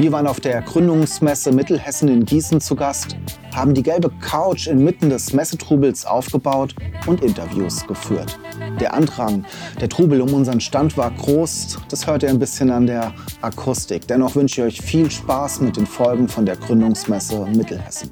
Wir 0.00 0.12
waren 0.12 0.26
auf 0.26 0.40
der 0.40 0.62
Gründungsmesse 0.62 1.52
Mittelhessen 1.52 2.08
in 2.08 2.24
Gießen 2.24 2.58
zu 2.62 2.74
Gast, 2.74 3.18
haben 3.54 3.74
die 3.74 3.82
gelbe 3.82 4.10
Couch 4.22 4.66
inmitten 4.66 5.10
des 5.10 5.34
Messetrubels 5.34 6.06
aufgebaut 6.06 6.74
und 7.04 7.22
Interviews 7.22 7.86
geführt. 7.86 8.38
Der 8.80 8.94
Andrang, 8.94 9.44
der 9.78 9.90
Trubel 9.90 10.22
um 10.22 10.32
unseren 10.32 10.58
Stand 10.58 10.96
war 10.96 11.10
groß, 11.10 11.80
das 11.90 12.06
hört 12.06 12.22
ihr 12.22 12.30
ein 12.30 12.38
bisschen 12.38 12.70
an 12.70 12.86
der 12.86 13.12
Akustik. 13.42 14.08
Dennoch 14.08 14.36
wünsche 14.36 14.62
ich 14.62 14.78
euch 14.78 14.80
viel 14.80 15.10
Spaß 15.10 15.60
mit 15.60 15.76
den 15.76 15.86
Folgen 15.86 16.28
von 16.28 16.46
der 16.46 16.56
Gründungsmesse 16.56 17.44
Mittelhessen. 17.54 18.10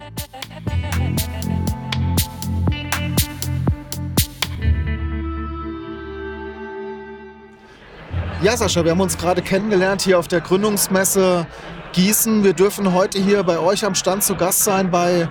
Ja, 8.41 8.57
Sascha, 8.57 8.85
wir 8.85 8.93
haben 8.93 9.01
uns 9.01 9.19
gerade 9.19 9.43
kennengelernt 9.43 10.03
hier 10.03 10.17
auf 10.17 10.29
der 10.29 10.41
Gründungsmesse 10.41 11.47
Gießen. 11.93 12.45
Wir 12.45 12.53
dürfen 12.53 12.93
heute 12.93 13.19
hier 13.19 13.43
bei 13.43 13.59
euch 13.59 13.85
am 13.85 13.95
Stand 13.95 14.23
zu 14.23 14.35
Gast 14.35 14.65
sein 14.65 14.91
bei 14.91 15.29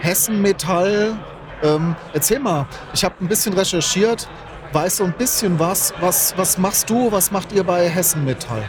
Hessen 0.00 0.40
Metall. 0.40 1.12
Ähm, 1.62 1.94
erzähl 2.12 2.40
mal, 2.40 2.66
ich 2.94 3.04
habe 3.04 3.14
ein 3.20 3.28
bisschen 3.28 3.52
recherchiert, 3.52 4.28
weiß 4.72 4.98
so 4.98 5.04
ein 5.04 5.12
bisschen 5.12 5.58
was. 5.58 5.92
was. 6.00 6.34
Was 6.36 6.58
machst 6.58 6.88
du, 6.88 7.12
was 7.12 7.30
macht 7.30 7.52
ihr 7.52 7.64
bei 7.64 7.88
Hessen 7.88 8.24
Metall? 8.24 8.62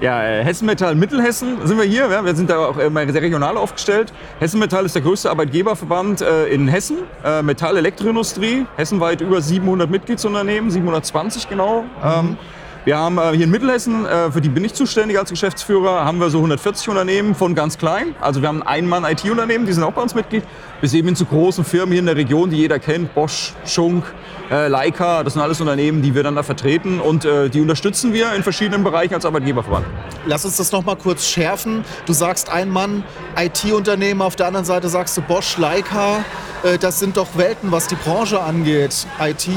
Ja, 0.00 0.22
äh, 0.22 0.44
Hessen 0.44 0.66
Metall 0.66 0.94
Mittelhessen 0.94 1.66
sind 1.66 1.76
wir 1.76 1.84
hier. 1.84 2.08
Ja, 2.08 2.24
wir 2.24 2.34
sind 2.34 2.50
da 2.50 2.58
auch 2.58 2.78
immer 2.78 3.10
sehr 3.10 3.22
regional 3.22 3.56
aufgestellt. 3.56 4.12
Hessen 4.38 4.60
Metall 4.60 4.84
ist 4.84 4.94
der 4.94 5.02
größte 5.02 5.30
Arbeitgeberverband 5.30 6.22
äh, 6.22 6.46
in 6.46 6.68
Hessen. 6.68 6.98
Äh, 7.24 7.42
Metall 7.42 7.76
Elektroindustrie, 7.76 8.66
hessenweit 8.76 9.20
über 9.20 9.40
700 9.40 9.90
Mitgliedsunternehmen, 9.90 10.70
720 10.70 11.48
genau. 11.48 11.82
Mhm. 11.82 11.88
Ähm, 12.04 12.36
wir 12.84 12.96
haben 12.96 13.18
äh, 13.18 13.32
hier 13.34 13.44
in 13.44 13.50
Mittelhessen, 13.50 14.06
äh, 14.06 14.30
für 14.30 14.40
die 14.40 14.48
bin 14.48 14.64
ich 14.64 14.74
zuständig 14.74 15.18
als 15.18 15.30
Geschäftsführer, 15.30 16.04
haben 16.04 16.20
wir 16.20 16.30
so 16.30 16.38
140 16.38 16.88
Unternehmen 16.88 17.34
von 17.34 17.54
ganz 17.54 17.76
klein. 17.76 18.14
Also 18.20 18.40
wir 18.40 18.48
haben 18.48 18.62
ein 18.62 18.86
Mann 18.88 19.04
IT-Unternehmen, 19.04 19.66
die 19.66 19.72
sind 19.72 19.82
auch 19.82 19.92
bei 19.92 20.02
uns 20.02 20.14
Mitglied, 20.14 20.44
bis 20.80 20.94
eben 20.94 21.14
zu 21.16 21.24
großen 21.24 21.64
Firmen 21.64 21.90
hier 21.90 22.00
in 22.00 22.06
der 22.06 22.16
Region, 22.16 22.50
die 22.50 22.56
jeder 22.56 22.78
kennt, 22.78 23.14
Bosch, 23.14 23.52
Schunk, 23.66 24.04
äh, 24.50 24.68
Leica, 24.68 25.22
das 25.22 25.34
sind 25.34 25.42
alles 25.42 25.60
Unternehmen, 25.60 26.02
die 26.02 26.14
wir 26.14 26.22
dann 26.22 26.36
da 26.36 26.42
vertreten 26.42 27.00
und 27.00 27.24
äh, 27.24 27.50
die 27.50 27.60
unterstützen 27.60 28.12
wir 28.12 28.32
in 28.34 28.42
verschiedenen 28.42 28.84
Bereichen 28.84 29.14
als 29.14 29.26
Arbeitgeberverband. 29.26 29.84
Lass 30.26 30.44
uns 30.44 30.56
das 30.56 30.72
noch 30.72 30.84
mal 30.84 30.96
kurz 30.96 31.26
schärfen. 31.26 31.84
Du 32.06 32.12
sagst 32.12 32.50
ein 32.50 32.70
Mann 32.70 33.04
IT-Unternehmen, 33.36 34.22
auf 34.22 34.36
der 34.36 34.46
anderen 34.46 34.64
Seite 34.64 34.88
sagst 34.88 35.16
du 35.16 35.22
Bosch, 35.22 35.58
Leica. 35.58 36.24
Äh, 36.62 36.78
das 36.78 37.00
sind 37.00 37.16
doch 37.16 37.28
Welten, 37.36 37.70
was 37.70 37.88
die 37.88 37.96
Branche 37.96 38.40
angeht. 38.40 39.06
IT, 39.20 39.48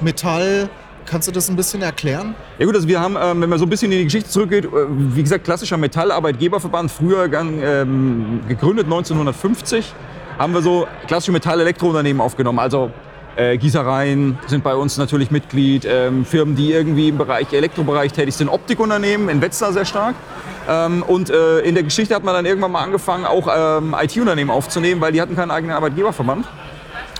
Metall, 0.00 0.68
Kannst 1.06 1.28
du 1.28 1.32
das 1.32 1.48
ein 1.48 1.56
bisschen 1.56 1.82
erklären? 1.82 2.34
Ja 2.58 2.66
gut, 2.66 2.74
also 2.74 2.86
wir 2.88 3.00
haben, 3.00 3.16
ähm, 3.20 3.40
wenn 3.42 3.48
man 3.48 3.58
so 3.58 3.66
ein 3.66 3.70
bisschen 3.70 3.90
in 3.92 3.98
die 3.98 4.04
Geschichte 4.04 4.30
zurückgeht, 4.30 4.64
äh, 4.64 4.68
wie 4.88 5.22
gesagt, 5.22 5.44
klassischer 5.44 5.76
Metallarbeitgeberverband, 5.76 6.90
früher 6.90 7.30
ähm, 7.32 8.40
gegründet 8.48 8.86
1950, 8.86 9.92
haben 10.38 10.54
wir 10.54 10.62
so 10.62 10.86
klassische 11.06 11.32
Metall-Elektrounternehmen 11.32 12.22
aufgenommen. 12.22 12.58
Also 12.58 12.90
äh, 13.36 13.58
Gießereien 13.58 14.38
sind 14.46 14.62
bei 14.62 14.74
uns 14.74 14.96
natürlich 14.96 15.30
Mitglied, 15.30 15.86
ähm, 15.86 16.24
Firmen, 16.24 16.54
die 16.54 16.72
irgendwie 16.72 17.08
im 17.08 17.18
Bereich 17.18 17.52
Elektrobereich 17.52 18.12
tätig 18.12 18.34
sind, 18.36 18.48
Optikunternehmen, 18.48 19.28
in 19.28 19.40
Wetzlar 19.40 19.72
sehr 19.72 19.84
stark. 19.84 20.14
Und 21.08 21.28
äh, 21.28 21.58
in 21.62 21.74
der 21.74 21.82
Geschichte 21.82 22.14
hat 22.14 22.22
man 22.22 22.34
dann 22.34 22.46
irgendwann 22.46 22.70
mal 22.70 22.84
angefangen, 22.84 23.24
auch 23.24 23.48
IT-Unternehmen 24.00 24.48
aufzunehmen, 24.48 25.00
weil 25.00 25.10
die 25.10 25.20
hatten 25.20 25.34
keinen 25.34 25.50
eigenen 25.50 25.74
Arbeitgeberverband. 25.74 26.46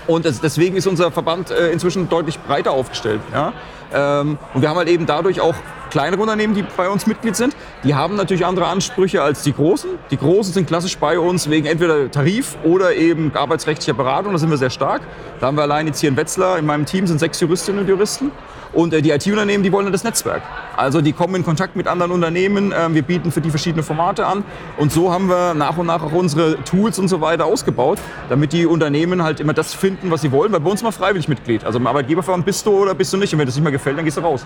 Und 0.07 0.25
deswegen 0.25 0.75
ist 0.75 0.87
unser 0.87 1.11
Verband 1.11 1.51
äh, 1.51 1.71
inzwischen 1.71 2.09
deutlich 2.09 2.39
breiter 2.39 2.71
aufgestellt. 2.71 3.21
Ja? 3.31 3.53
Ähm, 3.93 4.37
und 4.53 4.61
wir 4.61 4.69
haben 4.69 4.77
halt 4.77 4.89
eben 4.89 5.05
dadurch 5.05 5.39
auch 5.39 5.55
kleinere 5.93 6.21
Unternehmen, 6.21 6.55
die 6.55 6.65
bei 6.75 6.89
uns 6.89 7.05
Mitglied 7.05 7.35
sind. 7.35 7.55
Die 7.83 7.93
haben 7.93 8.15
natürlich 8.15 8.47
andere 8.47 8.65
Ansprüche 8.65 9.21
als 9.21 9.43
die 9.43 9.53
großen. 9.53 9.91
Die 10.09 10.17
großen 10.17 10.51
sind 10.51 10.65
klassisch 10.65 10.97
bei 10.97 11.19
uns 11.19 11.51
wegen 11.51 11.67
entweder 11.67 12.09
Tarif 12.09 12.57
oder 12.63 12.95
eben 12.95 13.31
arbeitsrechtlicher 13.35 13.93
Beratung. 13.93 14.31
Da 14.31 14.39
sind 14.39 14.49
wir 14.49 14.57
sehr 14.57 14.71
stark. 14.71 15.03
Da 15.39 15.45
haben 15.45 15.55
wir 15.55 15.61
allein 15.61 15.85
jetzt 15.85 15.99
hier 15.99 16.09
in 16.09 16.17
Wetzlar, 16.17 16.57
in 16.57 16.65
meinem 16.65 16.87
Team 16.87 17.05
sind 17.05 17.19
sechs 17.19 17.39
Juristinnen 17.39 17.81
und 17.81 17.87
Juristen. 17.87 18.31
Und 18.73 18.91
äh, 18.91 19.03
die 19.03 19.11
IT-Unternehmen, 19.11 19.63
die 19.63 19.71
wollen 19.71 19.91
das 19.91 20.03
Netzwerk. 20.03 20.41
Also 20.75 21.01
die 21.01 21.13
kommen 21.13 21.35
in 21.35 21.45
Kontakt 21.45 21.75
mit 21.75 21.87
anderen 21.87 22.11
Unternehmen. 22.11 22.73
Ähm, 22.75 22.95
wir 22.95 23.03
bieten 23.03 23.31
für 23.31 23.41
die 23.41 23.51
verschiedene 23.51 23.83
Formate 23.83 24.25
an. 24.25 24.43
Und 24.77 24.91
so 24.91 25.11
haben 25.11 25.29
wir 25.29 25.53
nach 25.53 25.77
und 25.77 25.85
nach 25.85 26.01
auch 26.01 26.11
unsere 26.11 26.55
Tools 26.63 26.97
und 26.97 27.07
so 27.07 27.21
weiter 27.21 27.45
ausgebaut, 27.45 27.99
damit 28.29 28.51
die 28.51 28.65
Unternehmen 28.65 29.21
halt 29.21 29.39
immer 29.39 29.53
das 29.53 29.75
finden, 29.75 30.09
was 30.09 30.21
sie 30.21 30.31
wollen. 30.31 30.51
Weil 30.51 30.59
bei 30.59 30.71
uns 30.71 30.81
immer 30.81 30.91
freiwillig 30.91 31.27
Mitglied. 31.27 31.63
Also 31.63 31.77
im 31.77 31.85
Arbeitgeberverband 31.85 32.45
bist 32.45 32.65
du 32.65 32.71
oder 32.71 32.95
bist 32.95 33.13
du 33.13 33.17
nicht. 33.17 33.31
Und 33.31 33.37
wenn 33.37 33.45
das 33.45 33.53
nicht 33.53 33.63
mehr 33.63 33.71
gefällt, 33.71 33.99
dann 33.99 34.05
gehst 34.05 34.17
du 34.17 34.21
raus. 34.21 34.43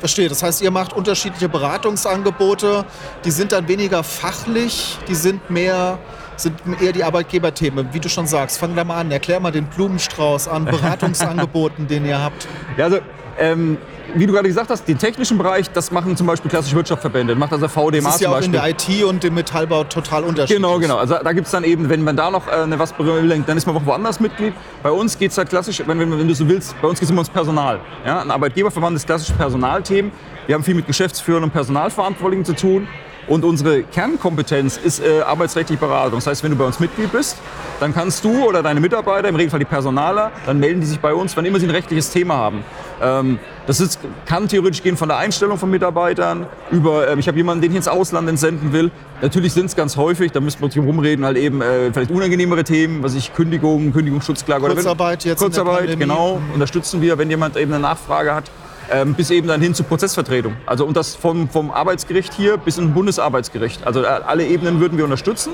Verstehe. 0.00 0.28
Das 0.28 0.42
heißt, 0.42 0.62
ihr 0.62 0.70
macht 0.70 0.94
unterschiedliche 0.94 1.48
Beratungsangebote. 1.48 2.84
Die 3.24 3.30
sind 3.30 3.52
dann 3.52 3.68
weniger 3.68 4.02
fachlich, 4.02 4.98
die 5.08 5.14
sind 5.14 5.50
mehr 5.50 5.98
sind 6.40 6.58
eher 6.80 6.92
die 6.92 7.04
Arbeitgeberthemen. 7.04 7.92
Wie 7.92 8.00
du 8.00 8.08
schon 8.08 8.26
sagst, 8.26 8.58
fang 8.58 8.74
da 8.74 8.82
mal 8.82 8.98
an. 8.98 9.10
Erklär 9.10 9.40
mal 9.40 9.52
den 9.52 9.66
Blumenstrauß 9.66 10.48
an 10.48 10.64
Beratungsangeboten, 10.64 11.86
den 11.86 12.06
ihr 12.06 12.18
habt. 12.18 12.48
Ja, 12.78 12.84
also 12.86 13.00
ähm, 13.38 13.78
wie 14.14 14.26
du 14.26 14.32
gerade 14.32 14.48
gesagt 14.48 14.70
hast, 14.70 14.86
den 14.86 14.98
technischen 14.98 15.38
Bereich, 15.38 15.70
das 15.70 15.90
machen 15.90 16.16
zum 16.16 16.26
Beispiel 16.26 16.50
klassische 16.50 16.76
Wirtschaftsverbände. 16.76 17.34
Macht 17.34 17.52
also 17.52 17.68
VDMA 17.68 18.00
das 18.02 18.14
ist 18.16 18.20
ja 18.22 18.30
auch 18.30 18.40
in 18.40 18.52
der 18.52 18.68
IT 18.68 19.04
und 19.04 19.24
im 19.24 19.34
Metallbau 19.34 19.84
total 19.84 20.24
unterschiedlich. 20.24 20.56
Genau, 20.56 20.78
genau. 20.78 20.96
Also 20.96 21.16
da 21.22 21.32
gibt 21.32 21.46
es 21.46 21.52
dann 21.52 21.64
eben, 21.64 21.88
wenn 21.88 22.02
man 22.02 22.16
da 22.16 22.30
noch 22.30 22.48
äh, 22.48 22.78
was 22.78 22.98
will, 22.98 23.42
dann 23.46 23.56
ist 23.56 23.66
man 23.66 23.76
auch 23.76 23.86
woanders 23.86 24.20
Mitglied. 24.20 24.54
Bei 24.82 24.90
uns 24.90 25.18
geht 25.18 25.30
es 25.30 25.38
halt 25.38 25.48
klassisch, 25.48 25.82
wenn, 25.86 25.98
wenn, 25.98 26.18
wenn, 26.18 26.28
du 26.28 26.34
so 26.34 26.48
willst, 26.48 26.80
bei 26.80 26.88
uns 26.88 26.98
geht 26.98 27.06
es 27.06 27.10
immer 27.10 27.20
ums 27.20 27.30
Personal. 27.30 27.80
Ja? 28.04 28.20
Ein 28.20 28.30
Arbeitgeberverband 28.30 28.96
ist 28.96 29.06
klassisch 29.06 29.32
Personalthemen. 29.34 30.10
Wir 30.46 30.54
haben 30.54 30.64
viel 30.64 30.74
mit 30.74 30.86
Geschäftsführern 30.86 31.44
und 31.44 31.52
Personalverantwortlichen 31.52 32.44
zu 32.44 32.54
tun. 32.54 32.88
Und 33.30 33.44
unsere 33.44 33.84
Kernkompetenz 33.84 34.76
ist 34.76 34.98
äh, 34.98 35.20
arbeitsrechtliche 35.20 35.78
Beratung. 35.78 36.18
Das 36.18 36.26
heißt, 36.26 36.42
wenn 36.42 36.50
du 36.50 36.56
bei 36.56 36.64
uns 36.64 36.80
Mitglied 36.80 37.12
bist, 37.12 37.36
dann 37.78 37.94
kannst 37.94 38.24
du 38.24 38.44
oder 38.44 38.60
deine 38.60 38.80
Mitarbeiter, 38.80 39.28
im 39.28 39.36
Regelfall 39.36 39.60
die 39.60 39.66
Personaler, 39.66 40.32
dann 40.46 40.58
melden 40.58 40.80
die 40.80 40.86
sich 40.88 40.98
bei 40.98 41.14
uns, 41.14 41.36
wann 41.36 41.44
immer 41.44 41.60
sie 41.60 41.66
ein 41.66 41.70
rechtliches 41.70 42.10
Thema 42.10 42.34
haben. 42.34 42.64
Ähm, 43.00 43.38
das 43.68 43.78
ist, 43.78 44.00
kann 44.26 44.48
theoretisch 44.48 44.82
gehen 44.82 44.96
von 44.96 45.08
der 45.08 45.18
Einstellung 45.18 45.58
von 45.58 45.70
Mitarbeitern 45.70 46.46
über, 46.72 47.06
äh, 47.06 47.18
ich 47.20 47.28
habe 47.28 47.36
jemanden, 47.36 47.62
den 47.62 47.70
ich 47.70 47.76
ins 47.76 47.86
Ausland 47.86 48.28
entsenden 48.28 48.72
will. 48.72 48.90
Natürlich 49.22 49.52
sind 49.52 49.66
es 49.66 49.76
ganz 49.76 49.96
häufig, 49.96 50.32
da 50.32 50.40
müssen 50.40 50.60
wir 50.60 50.68
drum 50.68 50.86
rumreden, 50.86 51.24
halt 51.24 51.36
eben 51.36 51.62
äh, 51.62 51.92
vielleicht 51.92 52.10
unangenehmere 52.10 52.64
Themen, 52.64 53.04
was 53.04 53.14
ich 53.14 53.32
Kündigung, 53.32 53.92
Kündigungsschutzklage 53.92 54.66
Kurzarbeit 54.66 55.18
oder 55.18 55.24
wenn, 55.24 55.30
jetzt 55.30 55.38
Kurzarbeit, 55.38 56.00
genau, 56.00 56.42
unterstützen 56.52 57.00
wir, 57.00 57.16
wenn 57.16 57.30
jemand 57.30 57.56
eben 57.56 57.72
eine 57.72 57.80
Nachfrage 57.80 58.34
hat 58.34 58.50
ähm, 58.90 59.14
bis 59.14 59.30
eben 59.30 59.48
dann 59.48 59.60
hin 59.60 59.74
zur 59.74 59.86
Prozessvertretung. 59.86 60.56
Also 60.66 60.84
und 60.84 60.96
das 60.96 61.14
vom, 61.14 61.48
vom 61.48 61.70
Arbeitsgericht 61.70 62.34
hier 62.34 62.56
bis 62.56 62.78
ins 62.78 62.92
Bundesarbeitsgericht. 62.92 63.86
Also 63.86 64.02
äh, 64.02 64.06
alle 64.06 64.46
Ebenen 64.46 64.80
würden 64.80 64.98
wir 64.98 65.04
unterstützen. 65.04 65.52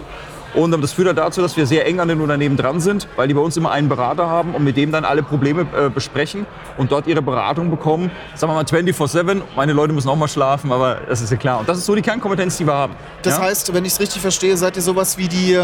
Und 0.55 0.71
das 0.81 0.93
führt 0.93 1.09
dann 1.09 1.17
dazu, 1.17 1.43
dass 1.43 1.57
wir 1.59 1.67
sehr 1.67 1.87
eng 1.87 2.01
an 2.01 2.09
den 2.09 2.21
Unternehmen 2.21 2.57
dran 2.57 2.81
sind, 2.81 3.09
weil 3.17 3.29
die 3.29 3.35
bei 3.35 3.43
uns 3.43 3.59
immer 3.59 3.73
einen 3.73 3.91
Berater 3.91 4.29
haben 4.31 4.55
und 4.55 4.65
mit 4.65 4.79
dem 4.79 4.91
dann 4.91 5.05
alle 5.05 5.23
Probleme 5.23 5.67
äh, 5.77 5.91
besprechen 5.91 6.47
und 6.79 6.93
dort 6.93 7.07
ihre 7.07 7.21
Beratung 7.21 7.71
bekommen. 7.71 8.11
Sagen 8.35 8.53
wir 8.53 8.57
mal 8.57 8.65
24-7. 8.65 9.43
Meine 9.55 9.75
Leute 9.75 9.93
müssen 9.93 10.09
auch 10.09 10.17
mal 10.17 10.29
schlafen, 10.29 10.73
aber 10.73 11.03
das 11.09 11.21
ist 11.21 11.31
ja 11.31 11.37
klar. 11.37 11.61
Und 11.61 11.69
das 11.69 11.77
ist 11.77 11.85
so 11.85 11.95
die 11.95 12.01
Kernkompetenz, 12.01 12.57
die 12.57 12.67
wir 12.67 12.73
haben. 12.73 12.95
Das 13.23 13.37
ja? 13.37 13.43
heißt, 13.43 13.75
wenn 13.75 13.85
ich 13.85 13.93
es 13.93 14.01
richtig 14.01 14.23
verstehe, 14.23 14.57
seid 14.57 14.77
ihr 14.77 14.83
sowas 14.83 15.19
wie 15.19 15.29
die 15.29 15.59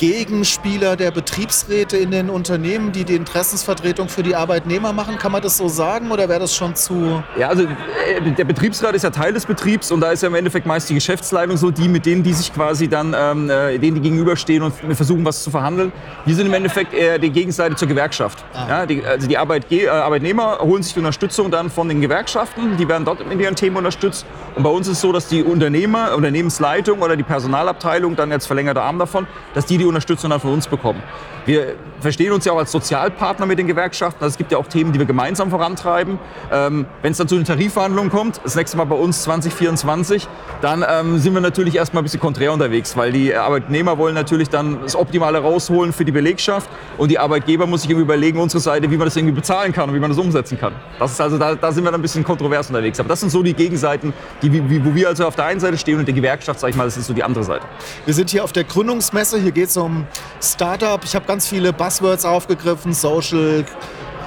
Gegenspieler 0.00 0.96
der 0.96 1.10
Betriebsräte 1.10 1.98
in 1.98 2.10
den 2.10 2.30
Unternehmen, 2.30 2.90
die 2.90 3.04
die 3.04 3.16
Interessensvertretung 3.16 4.08
für 4.08 4.22
die 4.22 4.34
Arbeitnehmer 4.34 4.94
machen? 4.94 5.18
Kann 5.18 5.30
man 5.30 5.42
das 5.42 5.58
so 5.58 5.68
sagen 5.68 6.10
oder 6.10 6.28
wäre 6.28 6.40
das 6.40 6.54
schon 6.54 6.74
zu... 6.74 7.22
Ja, 7.38 7.48
also 7.48 7.64
äh, 7.64 8.32
der 8.36 8.44
Betriebsrat 8.44 8.94
ist 8.94 9.02
ja 9.02 9.10
Teil 9.10 9.34
des 9.34 9.44
Betriebs 9.44 9.92
und 9.92 10.00
da 10.00 10.10
ist 10.10 10.22
ja 10.22 10.28
im 10.28 10.34
Endeffekt 10.34 10.66
meist 10.66 10.88
die 10.88 10.94
Geschäftsleitung 10.94 11.58
so 11.58 11.70
die, 11.70 11.86
mit 11.86 12.06
denen 12.06 12.22
die 12.22 12.32
sich 12.32 12.52
quasi 12.52 12.88
dann, 12.88 13.14
ähm, 13.14 13.50
äh, 13.50 13.78
denen 13.78 13.96
die 13.96 14.00
gegenüberstehen 14.00 14.62
und 14.62 14.72
versuchen, 14.94 15.24
was 15.24 15.44
zu 15.44 15.50
verhandeln. 15.50 15.92
Wir 16.24 16.34
sind 16.34 16.46
im 16.46 16.54
Endeffekt 16.54 16.94
eher 16.94 17.18
die 17.18 17.30
Gegenseite 17.30 17.76
zur 17.76 17.88
Gewerkschaft. 17.88 18.42
Ah. 18.54 18.66
Ja, 18.68 18.86
die, 18.86 19.04
also 19.04 19.28
die 19.28 19.36
Arbeitge 19.36 19.84
äh, 19.84 19.88
Arbeitnehmer 19.88 20.60
holen 20.60 20.82
sich 20.82 20.94
die 20.94 21.00
Unterstützung 21.00 21.50
dann 21.50 21.68
von 21.70 21.88
den 21.88 22.00
Gewerkschaften, 22.00 22.76
die 22.78 22.88
werden 22.88 23.04
dort 23.04 23.20
in 23.20 23.38
ihren 23.38 23.54
Themen 23.54 23.76
unterstützt. 23.76 24.24
Und 24.56 24.62
bei 24.62 24.70
uns 24.70 24.88
ist 24.88 24.94
es 24.94 25.00
so, 25.02 25.12
dass 25.12 25.28
die 25.28 25.42
Unternehmer, 25.42 26.14
Unternehmensleitung 26.16 27.02
oder 27.02 27.16
die 27.16 27.22
Personalabteilung, 27.22 28.16
dann 28.16 28.30
jetzt 28.30 28.46
verlängerter 28.46 28.82
Arm 28.82 28.98
davon, 28.98 29.26
dass 29.54 29.66
die 29.70 29.78
die 29.78 29.86
Unterstützung 29.86 30.30
dann 30.30 30.40
von 30.40 30.52
uns 30.52 30.66
bekommen. 30.66 31.02
Wir 31.46 31.74
verstehen 32.00 32.32
uns 32.32 32.44
ja 32.44 32.52
auch 32.52 32.58
als 32.58 32.70
Sozialpartner 32.72 33.46
mit 33.46 33.58
den 33.58 33.66
Gewerkschaften. 33.66 34.22
Also 34.22 34.34
es 34.34 34.38
gibt 34.38 34.52
ja 34.52 34.58
auch 34.58 34.66
Themen, 34.66 34.92
die 34.92 34.98
wir 34.98 35.06
gemeinsam 35.06 35.50
vorantreiben. 35.50 36.18
Ähm, 36.52 36.86
Wenn 37.02 37.12
es 37.12 37.18
dann 37.18 37.28
zu 37.28 37.36
den 37.36 37.44
Tarifverhandlungen 37.44 38.10
kommt, 38.10 38.40
das 38.44 38.56
nächste 38.56 38.76
Mal 38.76 38.84
bei 38.84 38.96
uns 38.96 39.22
2024, 39.22 40.28
dann 40.60 40.84
ähm, 40.88 41.18
sind 41.18 41.32
wir 41.34 41.40
natürlich 41.40 41.76
erstmal 41.76 42.02
ein 42.02 42.04
bisschen 42.04 42.20
konträr 42.20 42.52
unterwegs, 42.52 42.96
weil 42.96 43.12
die 43.12 43.34
Arbeitnehmer 43.34 43.96
wollen 43.96 44.14
natürlich 44.14 44.50
dann 44.50 44.82
das 44.82 44.96
Optimale 44.96 45.38
rausholen 45.38 45.92
für 45.92 46.04
die 46.04 46.12
Belegschaft 46.12 46.68
und 46.98 47.10
die 47.10 47.18
Arbeitgeber 47.18 47.66
muss 47.66 47.82
sich 47.82 47.90
überlegen, 47.90 48.38
unsere 48.38 48.60
Seite, 48.60 48.90
wie 48.90 48.96
man 48.96 49.06
das 49.06 49.16
irgendwie 49.16 49.34
bezahlen 49.34 49.72
kann 49.72 49.88
und 49.88 49.94
wie 49.94 50.00
man 50.00 50.10
das 50.10 50.18
umsetzen 50.18 50.58
kann. 50.58 50.74
Das 50.98 51.12
ist 51.12 51.20
also, 51.20 51.38
da, 51.38 51.54
da 51.54 51.72
sind 51.72 51.84
wir 51.84 51.90
dann 51.90 52.00
ein 52.00 52.02
bisschen 52.02 52.24
kontrovers 52.24 52.68
unterwegs. 52.68 53.00
Aber 53.00 53.08
das 53.08 53.20
sind 53.20 53.30
so 53.30 53.42
die 53.42 53.54
Gegenseiten, 53.54 54.12
die, 54.42 54.84
wo 54.84 54.94
wir 54.94 55.08
also 55.08 55.26
auf 55.26 55.36
der 55.36 55.46
einen 55.46 55.60
Seite 55.60 55.78
stehen 55.78 55.98
und 55.98 56.06
die 56.06 56.12
Gewerkschaft, 56.12 56.60
sag 56.60 56.70
ich 56.70 56.76
mal, 56.76 56.84
das 56.84 56.96
ist 56.96 57.06
so 57.06 57.14
die 57.14 57.22
andere 57.22 57.44
Seite. 57.44 57.64
Wir 58.04 58.14
sind 58.14 58.30
hier 58.30 58.44
auf 58.44 58.52
der 58.52 58.64
Gründungsmesse, 58.64 59.38
hier 59.38 59.52
geht 59.60 59.68
es 59.68 59.76
um 59.76 60.06
Startup. 60.40 61.04
Ich 61.04 61.14
habe 61.14 61.26
ganz 61.26 61.46
viele 61.46 61.74
Buzzwords 61.74 62.24
aufgegriffen, 62.24 62.94
Social, 62.94 63.66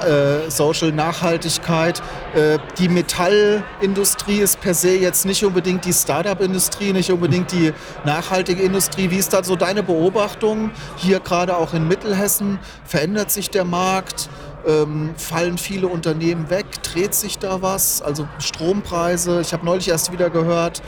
äh, 0.06 0.47
Social 0.51 0.91
Nachhaltigkeit. 0.91 2.03
Äh, 2.35 2.59
die 2.77 2.88
Metallindustrie 2.88 4.38
ist 4.38 4.62
per 4.62 4.75
se 4.75 4.95
jetzt 4.95 5.25
nicht 5.25 5.44
unbedingt 5.44 5.85
die 5.85 5.94
Startup-Industrie, 5.94 6.94
nicht 6.94 7.12
unbedingt 7.12 7.51
die 7.51 7.74
nachhaltige 8.06 8.62
Industrie. 8.62 9.09
Wie 9.09 9.18
ist 9.18 9.33
da 9.33 9.44
so 9.44 9.56
deine 9.56 9.81
Beobachtung 9.81 10.69
hier 10.97 11.19
gerade 11.19 11.57
auch 11.57 11.74
in 11.74 11.88
Mittelhessen? 11.88 12.59
Verändert 12.85 13.31
sich 13.31 13.50
der 13.50 13.65
Markt? 13.65 14.30
Ähm, 14.68 15.15
fallen 15.18 15.57
viele 15.57 15.88
Unternehmen 15.88 16.51
weg? 16.51 16.68
Dreht 16.83 17.15
sich 17.15 17.39
da 17.39 17.63
was? 17.63 18.03
Also 18.03 18.27
Strompreise, 18.38 19.41
ich 19.41 19.51
habe 19.51 19.65
neulich 19.65 19.89
erst 19.89 20.12
wieder 20.12 20.30
gehört, 20.30 20.83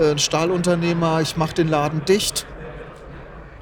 äh, 0.00 0.10
ein 0.10 0.18
Stahlunternehmer, 0.18 1.20
ich 1.20 1.36
mache 1.36 1.54
den 1.54 1.68
Laden 1.68 2.04
dicht. 2.04 2.44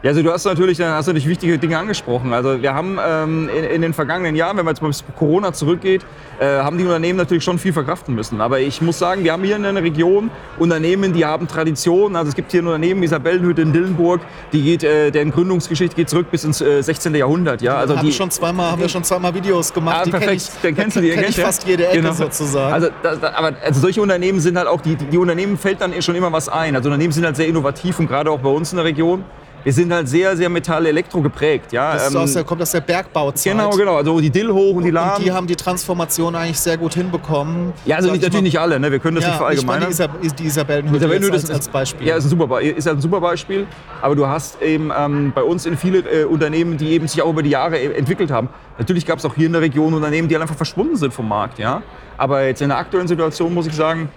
Ja, 0.02 0.10
also 0.10 0.20
du 0.20 0.32
hast 0.32 0.44
natürlich, 0.44 0.80
hast 0.80 1.06
natürlich 1.06 1.28
wichtige 1.28 1.58
Dinge 1.58 1.78
angesprochen. 1.78 2.32
Also 2.32 2.60
wir 2.60 2.74
haben 2.74 2.98
ähm, 3.06 3.48
in, 3.48 3.62
in, 3.62 3.82
den 3.82 3.94
vergangenen 3.94 4.34
Jahren, 4.34 4.56
wenn 4.56 4.64
man 4.64 4.74
jetzt 4.74 4.82
mal 4.82 4.88
bis 4.88 5.04
Corona 5.16 5.52
zurückgeht, 5.52 6.04
äh, 6.40 6.58
haben 6.58 6.76
die 6.76 6.82
Unternehmen 6.82 7.18
natürlich 7.18 7.44
schon 7.44 7.56
viel 7.56 7.72
verkraften 7.72 8.12
müssen. 8.16 8.40
Aber 8.40 8.58
ich 8.58 8.82
muss 8.82 8.98
sagen, 8.98 9.22
wir 9.22 9.30
haben 9.30 9.44
hier 9.44 9.54
in 9.54 9.62
der 9.62 9.74
Region 9.76 10.32
Unternehmen, 10.58 11.12
die 11.12 11.24
haben 11.24 11.46
Tradition. 11.46 12.16
Also 12.16 12.30
es 12.30 12.34
gibt 12.34 12.50
hier 12.50 12.62
ein 12.62 12.66
Unternehmen, 12.66 13.04
Isabellenhütte 13.04 13.62
in 13.62 13.72
Dillenburg, 13.72 14.22
die 14.52 14.62
geht, 14.62 14.82
äh, 14.82 15.12
deren 15.12 15.30
Gründungsgeschichte 15.30 15.94
geht 15.94 16.10
zurück 16.10 16.32
bis 16.32 16.42
ins 16.42 16.60
äh, 16.60 16.82
16. 16.82 17.14
Jahrhundert. 17.14 17.62
Ja, 17.62 17.76
also 17.76 17.96
haben, 17.96 18.04
die, 18.04 18.12
schon 18.12 18.32
zweimal, 18.32 18.72
haben 18.72 18.82
wir 18.82 18.88
schon 18.88 19.04
zweimal 19.04 19.32
Videos 19.34 19.72
gemacht. 19.72 19.98
Ah, 20.00 20.04
die 20.04 20.10
perfekt, 20.10 20.42
ich, 20.42 20.62
dann 20.62 20.74
kennst 20.74 20.96
du 20.96 21.00
die. 21.00 21.10
Kenn 21.10 21.26
ich 21.28 21.36
fast 21.38 21.64
jede 21.64 21.86
Ecke 21.86 21.98
genau. 21.98 22.12
sozusagen. 22.12 22.72
Also, 22.74 22.88
das, 23.04 23.22
aber 23.22 23.52
also 23.64 23.80
solche 23.80 24.02
Unternehmen 24.02 24.40
sind 24.40 24.58
halt 24.58 24.66
auch, 24.66 24.80
die, 24.80 24.96
die 24.96 25.18
Unternehmen 25.18 25.56
fällt 25.56 25.80
dann 25.80 26.02
schon 26.02 26.16
immer 26.16 26.32
was 26.32 26.48
ein. 26.48 26.74
Also 26.74 26.88
Unternehmen 26.88 27.12
sind 27.12 27.24
halt 27.24 27.36
sehr 27.36 27.46
innovativ 27.46 28.00
und 28.00 28.08
gerade 28.08 28.32
auch 28.32 28.40
bei 28.40 28.50
uns 28.50 28.72
in 28.72 28.78
der 28.78 28.84
Region 28.84 29.22
wir 29.64 29.72
sind 29.72 29.92
halt 29.92 30.08
sehr, 30.08 30.36
sehr 30.36 30.48
Metall-Elektro 30.48 31.20
geprägt. 31.20 31.72
Ja? 31.72 31.94
Das 31.94 32.14
aus 32.14 32.32
der, 32.32 32.44
kommt 32.44 32.62
aus 32.62 32.72
der 32.72 32.80
Bergbauzeit. 32.80 33.52
Genau, 33.52 33.70
genau. 33.70 33.96
Also 33.96 34.20
die 34.20 34.30
Dill 34.30 34.50
hoch 34.50 34.76
und 34.76 34.84
die 34.84 34.90
Lahm. 34.90 35.16
Und 35.16 35.24
die 35.24 35.32
haben 35.32 35.46
die 35.46 35.56
Transformation 35.56 36.34
eigentlich 36.34 36.58
sehr 36.58 36.76
gut 36.76 36.94
hinbekommen. 36.94 37.72
Ja, 37.84 37.96
also 37.96 38.10
nicht, 38.10 38.22
natürlich 38.22 38.42
nicht 38.42 38.60
alle. 38.60 38.78
Ne? 38.80 38.90
Wir 38.90 38.98
können 38.98 39.16
das 39.16 39.24
ja, 39.24 39.30
nicht 39.30 39.38
verallgemeinern. 39.38 39.90
Ich 39.90 39.98
meine 39.98 40.10
die, 40.38 40.46
Isabellenhütte 40.46 40.96
Isabellenhütte 40.96 41.34
als, 41.34 41.50
als 41.50 41.68
Beispiel. 41.68 42.06
Ja, 42.06 42.16
ist 42.16 42.24
ein, 42.24 42.30
super, 42.30 42.60
ist 42.60 42.88
ein 42.88 43.00
super 43.00 43.20
Beispiel. 43.20 43.66
Aber 44.00 44.16
du 44.16 44.26
hast 44.26 44.60
eben 44.62 44.90
ähm, 44.96 45.32
bei 45.34 45.42
uns 45.42 45.66
in 45.66 45.76
viele 45.76 45.98
äh, 45.98 46.24
Unternehmen, 46.24 46.76
die 46.76 46.90
eben 46.90 47.06
sich 47.06 47.22
auch 47.22 47.30
über 47.30 47.42
die 47.42 47.50
Jahre 47.50 47.78
e-, 47.78 47.92
entwickelt 47.92 48.30
haben. 48.30 48.48
Natürlich 48.78 49.06
gab 49.06 49.18
es 49.18 49.24
auch 49.24 49.34
hier 49.34 49.46
in 49.46 49.52
der 49.52 49.62
Region 49.62 49.94
Unternehmen, 49.94 50.28
die 50.28 50.34
halt 50.34 50.42
einfach 50.42 50.56
verschwunden 50.56 50.96
sind 50.96 51.12
vom 51.12 51.28
Markt. 51.28 51.58
Ja? 51.58 51.82
Aber 52.16 52.44
jetzt 52.44 52.62
in 52.62 52.68
der 52.68 52.78
aktuellen 52.78 53.08
Situation 53.08 53.54
muss 53.54 53.66
ich 53.66 53.74
sagen, 53.74 54.08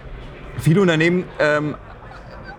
viele 0.58 0.80
Unternehmen 0.80 1.24
ähm, 1.38 1.76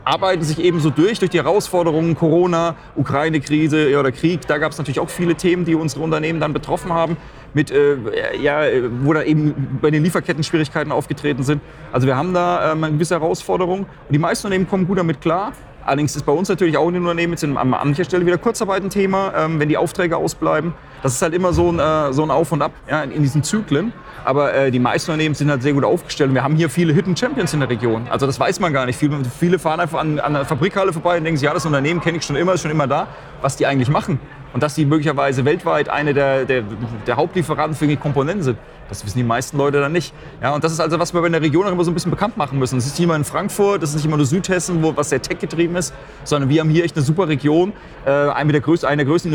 arbeiten 0.07 0.43
sich 0.43 0.59
eben 0.59 0.79
so 0.79 0.89
durch, 0.89 1.19
durch 1.19 1.31
die 1.31 1.37
Herausforderungen 1.37 2.15
Corona, 2.15 2.75
Ukraine-Krise 2.95 3.99
oder 3.99 4.11
Krieg. 4.11 4.47
Da 4.47 4.57
gab 4.57 4.71
es 4.71 4.77
natürlich 4.77 4.99
auch 4.99 5.09
viele 5.09 5.35
Themen, 5.35 5.65
die 5.65 5.75
unsere 5.75 6.01
Unternehmen 6.01 6.39
dann 6.39 6.53
betroffen 6.53 6.93
haben, 6.93 7.17
mit, 7.53 7.71
äh, 7.71 7.97
ja, 8.39 8.61
wo 9.01 9.13
da 9.13 9.23
eben 9.23 9.79
bei 9.81 9.91
den 9.91 10.03
Lieferketten 10.03 10.43
Schwierigkeiten 10.43 10.91
aufgetreten 10.91 11.43
sind. 11.43 11.61
Also 11.91 12.07
wir 12.07 12.15
haben 12.15 12.33
da 12.33 12.71
ähm, 12.71 12.83
eine 12.83 12.93
gewisse 12.93 13.15
Herausforderung. 13.15 13.81
Und 13.81 13.87
die 14.11 14.19
meisten 14.19 14.47
Unternehmen 14.47 14.69
kommen 14.69 14.87
gut 14.87 14.97
damit 14.97 15.19
klar. 15.19 15.51
Allerdings 15.87 16.17
ist 16.17 16.25
bei 16.25 16.33
uns 16.33 16.49
natürlich 16.49 16.77
auch 16.77 16.89
in 16.89 16.95
den 16.95 17.03
Unternehmen 17.03 17.31
jetzt 17.31 17.45
an 17.45 17.53
mancher 17.53 18.03
Stelle 18.03 18.25
wieder 18.25 18.37
Kurzarbeit 18.37 18.83
ein 18.83 18.89
Thema, 18.89 19.31
ähm, 19.37 19.57
wenn 19.57 19.69
die 19.69 19.77
Aufträge 19.77 20.17
ausbleiben. 20.17 20.73
Das 21.01 21.13
ist 21.13 21.21
halt 21.21 21.33
immer 21.33 21.53
so 21.53 21.71
ein, 21.71 21.79
äh, 21.79 22.11
so 22.11 22.23
ein 22.23 22.29
Auf 22.29 22.51
und 22.51 22.61
Ab 22.61 22.73
ja, 22.89 23.03
in, 23.03 23.11
in 23.11 23.23
diesen 23.23 23.41
Zyklen. 23.41 23.93
Aber 24.25 24.53
äh, 24.53 24.69
die 24.69 24.79
meisten 24.79 25.11
Unternehmen 25.11 25.33
sind 25.33 25.49
halt 25.49 25.63
sehr 25.63 25.71
gut 25.71 25.85
aufgestellt. 25.85 26.33
Wir 26.33 26.43
haben 26.43 26.57
hier 26.57 26.69
viele 26.69 26.91
Hidden 26.91 27.15
Champions 27.15 27.53
in 27.53 27.61
der 27.61 27.69
Region. 27.69 28.05
Also 28.09 28.27
das 28.27 28.37
weiß 28.37 28.59
man 28.59 28.73
gar 28.73 28.85
nicht. 28.85 28.97
Viele, 28.97 29.17
viele 29.39 29.59
fahren 29.59 29.79
einfach 29.79 29.99
an, 29.99 30.19
an 30.19 30.33
der 30.33 30.43
Fabrikhalle 30.43 30.91
vorbei 30.91 31.19
und 31.19 31.23
denken 31.23 31.37
sich, 31.37 31.45
ja, 31.45 31.53
das 31.53 31.65
Unternehmen 31.65 32.01
kenne 32.01 32.17
ich 32.17 32.25
schon 32.25 32.35
immer, 32.35 32.55
ist 32.55 32.63
schon 32.63 32.71
immer 32.71 32.87
da. 32.87 33.07
Was 33.41 33.55
die 33.55 33.65
eigentlich 33.65 33.89
machen. 33.89 34.19
Und 34.57 34.63
dass 34.63 34.73
die 34.73 34.85
möglicherweise 34.85 35.45
weltweit 35.45 35.87
eine 35.87 36.15
der, 36.15 36.43
der, 36.45 36.63
der 37.05 37.15
Hauptlieferanten 37.15 37.77
für 37.77 37.85
die 37.85 37.95
Komponenten 37.95 38.41
sind. 38.41 38.57
Das 38.89 39.05
wissen 39.05 39.19
die 39.19 39.23
meisten 39.23 39.55
Leute 39.55 39.79
dann 39.79 39.91
nicht. 39.91 40.15
Ja, 40.41 40.55
und 40.55 40.63
das 40.63 40.71
ist 40.71 40.79
also, 40.79 40.97
was 40.97 41.13
wir 41.13 41.23
in 41.27 41.31
der 41.31 41.43
Region 41.43 41.67
auch 41.67 41.71
immer 41.71 41.83
so 41.83 41.91
ein 41.91 41.93
bisschen 41.93 42.09
bekannt 42.09 42.37
machen 42.37 42.57
müssen. 42.57 42.79
Es 42.79 42.87
ist 42.87 42.97
nicht 42.97 43.03
immer 43.03 43.15
in 43.15 43.23
Frankfurt, 43.23 43.83
das 43.83 43.91
ist 43.91 43.97
nicht 43.97 44.05
immer 44.05 44.17
nur 44.17 44.25
Südhessen, 44.25 44.81
wo, 44.81 44.97
was 44.97 45.09
sehr 45.09 45.21
tech-getrieben 45.21 45.75
ist, 45.75 45.93
sondern 46.23 46.49
wir 46.49 46.59
haben 46.59 46.71
hier 46.71 46.85
echt 46.85 46.95
eine 46.95 47.05
super 47.05 47.27
Region, 47.27 47.71
äh, 48.03 48.09
eine, 48.09 48.51
der 48.51 48.61
größten, 48.61 48.89
eine 48.89 49.05
der 49.05 49.11
größten 49.11 49.31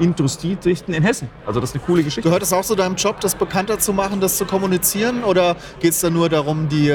Industriedichten 0.00 0.92
in 0.92 1.02
Hessen. 1.02 1.30
Also 1.46 1.60
das 1.60 1.70
ist 1.70 1.76
eine 1.76 1.84
coole 1.86 2.02
Geschichte. 2.02 2.28
Gehört 2.28 2.42
es 2.42 2.52
auch 2.52 2.60
zu 2.60 2.74
deinem 2.74 2.96
Job, 2.96 3.22
das 3.22 3.36
bekannter 3.36 3.78
zu 3.78 3.94
machen, 3.94 4.20
das 4.20 4.36
zu 4.36 4.44
kommunizieren? 4.44 5.24
Oder 5.24 5.56
geht 5.80 5.92
es 5.92 6.00
da 6.00 6.10
nur 6.10 6.28
darum, 6.28 6.68
die 6.68 6.92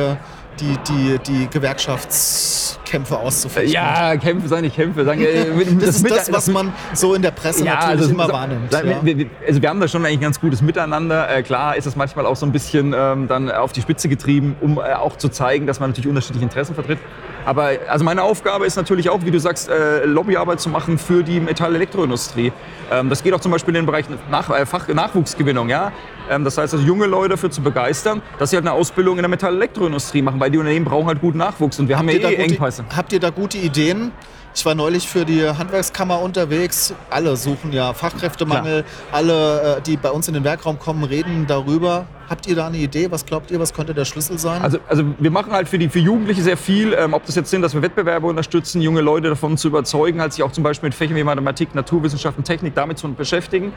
die, 0.60 0.78
die, 0.88 1.20
die 1.20 1.50
Gewerkschaftskämpfe 1.50 3.18
auszufechten. 3.18 3.74
Ja, 3.74 4.16
Kämpfe, 4.18 4.48
sagen 4.48 4.64
nicht 4.64 4.76
Kämpfe. 4.76 5.04
Sagen, 5.06 5.22
äh, 5.22 5.46
das, 5.80 5.98
ist 5.98 6.10
das, 6.10 6.32
was 6.32 6.48
man 6.48 6.74
so 6.94 7.14
in 7.14 7.22
der 7.22 7.32
Presse 7.32 7.66
ja, 7.66 7.76
natürlich 7.76 8.02
also, 8.02 8.12
immer 8.12 8.32
wahrnimmt. 8.32 8.72
Sagen, 8.72 8.90
ja. 8.90 8.98
wir, 9.02 9.28
also 9.48 9.62
wir 9.62 9.70
haben 9.70 9.80
da 9.80 9.88
schon 9.88 10.06
eigentlich 10.06 10.20
ein 10.20 10.22
ganz 10.22 10.40
gutes 10.40 10.62
Miteinander. 10.62 11.30
Äh, 11.30 11.44
klar 11.44 11.76
ist 11.76 11.86
das 11.86 11.96
manchmal 11.96 12.26
auch 12.26 12.36
so 12.36 12.46
ein 12.46 12.52
bisschen 12.52 12.94
ähm, 12.98 13.28
dann 13.28 13.52
auf 13.52 13.72
die 13.72 13.82
Spitze 13.82 14.10
getrieben, 14.10 14.56
um 14.62 14.78
äh, 14.78 14.94
auch 14.94 15.18
zu 15.18 15.30
zeigen, 15.30 15.68
dass 15.68 15.80
man 15.80 15.90
natürlich 15.90 16.08
unterschiedliche 16.08 16.44
Interessen 16.44 16.76
vertritt. 16.76 17.00
Aber 17.46 17.72
also 17.90 18.06
meine 18.06 18.24
Aufgabe 18.24 18.66
ist 18.66 18.76
natürlich 18.76 19.10
auch, 19.10 19.26
wie 19.26 19.32
du 19.32 19.40
sagst, 19.40 19.70
äh, 19.70 20.06
Lobbyarbeit 20.06 20.60
zu 20.62 20.70
machen 20.70 20.98
für 20.98 21.24
die 21.24 21.40
Metall-Elektroindustrie. 21.40 22.52
Ähm, 22.92 23.10
das 23.10 23.24
geht 23.24 23.34
auch 23.34 23.42
zum 23.42 23.52
Beispiel 23.52 23.76
in 23.76 23.82
den 23.82 23.86
Bereich 23.86 24.06
Nach 24.30 24.50
äh, 24.50 24.66
Fach 24.66 24.88
Nachwuchsgewinnung. 24.88 25.70
Ja? 25.70 25.92
Ähm, 26.30 26.44
das 26.44 26.58
heißt 26.58 26.74
also, 26.74 26.86
junge 26.86 27.06
Leute 27.06 27.30
dafür 27.30 27.52
zu 27.52 27.62
begeistern, 27.62 28.22
dass 28.40 28.50
sie 28.50 28.56
halt 28.56 28.66
eine 28.66 28.76
Ausbildung 28.76 29.18
in 29.18 29.24
der 29.24 29.30
Metall-Elektroindustrie 29.30 30.22
machen, 30.22 30.40
weil 30.40 30.52
die 30.52 30.58
Unternehmen 30.58 30.86
brauchen 30.86 31.08
halt 31.08 31.22
guten 31.22 31.38
Nachwuchs 31.38 31.80
und 31.80 31.88
wir 31.88 31.98
habt 31.98 32.08
haben 32.08 32.22
ja 32.22 32.30
eh 32.30 32.36
Engpässe. 32.36 32.86
Habt 32.96 33.14
ihr 33.14 33.20
da 33.20 33.30
gute 33.30 33.58
Ideen? 33.58 34.12
Ich 34.56 34.64
war 34.66 34.76
neulich 34.76 35.08
für 35.08 35.26
die 35.26 35.48
Handwerkskammer 35.48 36.22
unterwegs. 36.22 36.94
Alle 37.10 37.36
suchen 37.36 37.74
ja 37.74 37.94
Fachkräftemangel. 37.94 38.84
Klar. 38.84 38.94
Alle, 39.12 39.78
äh, 39.78 39.82
die 39.82 39.98
bei 39.98 40.12
uns 40.12 40.28
in 40.28 40.36
den 40.36 40.44
Werkraum 40.44 40.78
kommen, 40.78 41.04
reden 41.04 41.48
darüber. 41.48 42.06
Habt 42.30 42.46
ihr 42.46 42.56
da 42.56 42.68
eine 42.68 42.78
Idee? 42.78 43.10
Was 43.10 43.26
glaubt 43.26 43.50
ihr, 43.50 43.60
was 43.60 43.74
könnte 43.74 43.96
der 43.96 44.06
Schlüssel 44.06 44.38
sein? 44.38 44.62
Also, 44.62 44.78
also 44.88 45.04
wir 45.18 45.32
machen 45.32 45.52
halt 45.52 45.68
für 45.68 45.80
die 45.80 45.90
für 45.90 46.00
Jugendliche 46.00 46.44
sehr 46.44 46.58
viel. 46.58 46.94
Ähm, 46.94 47.14
ob 47.14 47.26
das 47.26 47.36
jetzt 47.36 47.50
sind, 47.50 47.64
dass 47.64 47.74
wir 47.74 47.82
Wettbewerbe 47.82 48.28
unterstützen, 48.28 48.80
junge 48.82 49.02
Leute 49.02 49.30
davon 49.30 49.58
zu 49.58 49.70
überzeugen, 49.70 50.22
halt 50.22 50.34
sich 50.34 50.44
auch 50.44 50.52
zum 50.52 50.64
Beispiel 50.64 50.88
mit 50.88 50.96
Fächern 50.96 51.16
wie 51.16 51.24
Mathematik, 51.24 51.74
Naturwissenschaften, 51.74 52.44
Technik 52.44 52.76
damit 52.76 53.00
zu 53.00 53.12
beschäftigen, 53.12 53.74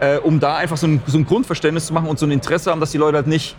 äh, 0.00 0.18
um 0.18 0.40
da 0.40 0.56
einfach 0.56 0.76
so 0.76 0.86
ein, 0.86 1.02
so 1.06 1.18
ein 1.18 1.26
Grundverständnis 1.26 1.86
zu 1.86 1.94
machen 1.94 2.08
und 2.08 2.18
so 2.18 2.26
ein 2.26 2.30
Interesse 2.32 2.70
haben, 2.70 2.80
dass 2.80 2.92
die 2.92 2.98
Leute 2.98 3.16
halt 3.16 3.26
nicht 3.26 3.56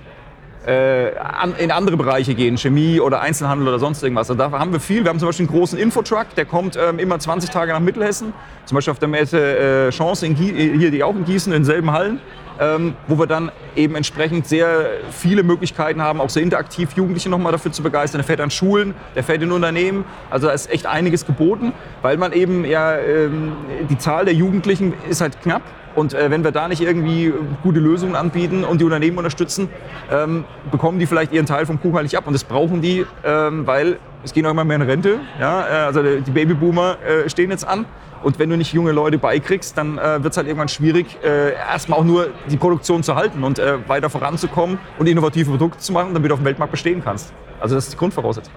äh, 0.67 1.11
in 1.59 1.71
andere 1.71 1.95
Bereiche 1.95 2.35
gehen, 2.35 2.57
Chemie 2.57 2.99
oder 2.99 3.21
Einzelhandel 3.21 3.69
oder 3.69 3.79
sonst 3.79 4.03
irgendwas. 4.03 4.29
Also 4.29 4.37
da 4.37 4.51
haben 4.51 4.73
wir 4.73 4.79
viel. 4.79 5.03
Wir 5.03 5.09
haben 5.09 5.19
zum 5.19 5.29
Beispiel 5.29 5.47
einen 5.47 5.55
großen 5.55 5.79
Infotruck, 5.79 6.35
der 6.35 6.45
kommt 6.45 6.77
ähm, 6.77 6.99
immer 6.99 7.17
20 7.17 7.49
Tage 7.49 7.71
nach 7.71 7.79
Mittelhessen. 7.79 8.33
Zum 8.65 8.75
Beispiel 8.75 8.91
auf 8.91 8.99
der 8.99 9.07
Messe 9.07 9.87
äh, 9.87 9.89
Chance 9.91 10.25
in 10.25 10.35
hier, 10.35 10.91
die 10.91 11.03
auch 11.03 11.15
in 11.15 11.23
Gießen, 11.23 11.53
in 11.53 11.63
selben 11.63 11.91
Hallen. 11.91 12.19
Ähm, 12.59 12.95
wo 13.07 13.19
wir 13.19 13.27
dann 13.27 13.51
eben 13.75 13.93
entsprechend 13.93 14.47
sehr 14.47 14.87
viele 15.11 15.43
Möglichkeiten 15.43 16.01
haben, 16.01 16.19
auch 16.19 16.31
sehr 16.31 16.41
interaktiv 16.41 16.89
Jugendliche 16.95 17.29
nochmal 17.29 17.51
dafür 17.51 17.71
zu 17.71 17.83
begeistern. 17.83 18.17
Der 18.17 18.25
fährt 18.25 18.41
an 18.41 18.49
Schulen, 18.49 18.95
der 19.15 19.23
fährt 19.23 19.43
in 19.43 19.51
Unternehmen. 19.51 20.05
Also 20.31 20.47
da 20.47 20.53
ist 20.53 20.71
echt 20.71 20.87
einiges 20.87 21.27
geboten, 21.27 21.71
weil 22.01 22.17
man 22.17 22.33
eben 22.33 22.65
ja, 22.65 22.97
ähm, 22.97 23.51
die 23.91 23.99
Zahl 23.99 24.25
der 24.25 24.33
Jugendlichen 24.33 24.95
ist 25.07 25.21
halt 25.21 25.39
knapp 25.43 25.61
und 25.97 26.13
äh, 26.13 26.29
wenn 26.29 26.43
wir 26.43 26.51
da 26.51 26.67
nicht 26.67 26.79
irgendwie 26.79 27.33
gute 27.63 27.79
Lösungen 27.79 28.15
anbieten 28.15 28.63
und 28.63 28.79
die 28.79 28.85
Unternehmen 28.85 29.17
unterstützen, 29.17 29.67
ähm, 30.11 30.45
bekommen 30.69 30.99
die 30.99 31.07
vielleicht 31.07 31.33
ihren 31.33 31.47
Teil 31.47 31.65
vom 31.65 31.81
Kuchen 31.81 31.95
halt 31.95 32.03
nicht 32.03 32.15
ab. 32.15 32.27
Und 32.27 32.33
das 32.33 32.43
brauchen 32.43 32.83
die, 32.83 33.03
ähm, 33.25 33.65
weil 33.65 33.97
es 34.23 34.31
gehen 34.31 34.45
auch 34.45 34.51
immer 34.51 34.63
mehr 34.63 34.75
in 34.75 34.83
Rente. 34.83 35.19
Ja? 35.39 35.67
Äh, 35.67 35.71
also 35.87 36.03
die 36.03 36.29
Babyboomer 36.29 36.97
äh, 37.01 37.27
stehen 37.31 37.49
jetzt 37.49 37.67
an. 37.67 37.87
Und 38.21 38.37
wenn 38.37 38.47
du 38.47 38.57
nicht 38.57 38.73
junge 38.73 38.91
Leute 38.91 39.17
beikriegst, 39.17 39.75
dann 39.75 39.97
äh, 39.97 40.21
wird 40.21 40.33
es 40.33 40.37
halt 40.37 40.45
irgendwann 40.45 40.67
schwierig, 40.67 41.17
äh, 41.23 41.53
erstmal 41.53 41.97
auch 41.97 42.03
nur 42.03 42.27
die 42.47 42.57
Produktion 42.57 43.01
zu 43.01 43.15
halten 43.15 43.43
und 43.43 43.57
äh, 43.57 43.77
weiter 43.87 44.11
voranzukommen 44.11 44.77
und 44.99 45.07
innovative 45.07 45.49
Produkte 45.49 45.79
zu 45.79 45.93
machen, 45.93 46.13
damit 46.13 46.29
du 46.29 46.33
auf 46.35 46.39
dem 46.39 46.45
Weltmarkt 46.45 46.71
bestehen 46.71 47.03
kannst. 47.03 47.33
Also 47.59 47.73
das 47.73 47.85
ist 47.85 47.93
die 47.93 47.97
Grundvoraussetzung. 47.97 48.53